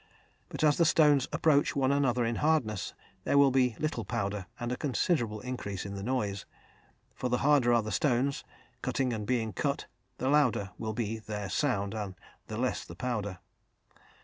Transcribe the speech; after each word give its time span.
But 0.49 0.63
as 0.63 0.77
the 0.77 0.85
stones 0.85 1.27
approach 1.31 1.75
one 1.75 1.91
another 1.91 2.25
in 2.25 2.37
hardness, 2.37 2.95
there 3.23 3.37
will 3.37 3.51
be 3.51 3.75
little 3.77 4.03
powder 4.03 4.47
and 4.59 4.71
a 4.71 4.75
considerable 4.75 5.41
increase 5.41 5.85
in 5.85 5.93
the 5.93 6.01
noise; 6.01 6.47
for 7.13 7.29
the 7.29 7.37
harder 7.45 7.71
are 7.71 7.83
the 7.83 7.91
stones, 7.91 8.43
cutting 8.81 9.13
and 9.13 9.27
being 9.27 9.53
cut, 9.53 9.85
the 10.17 10.27
louder 10.29 10.71
will 10.79 10.93
be 10.93 11.19
the 11.19 11.49
sound 11.49 11.93
and 11.93 12.15
the 12.47 12.57
less 12.57 12.83
the 12.83 12.95
powder. 12.95 13.37